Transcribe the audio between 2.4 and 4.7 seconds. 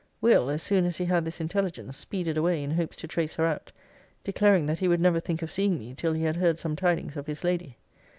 in hopes to trace her out; declaring,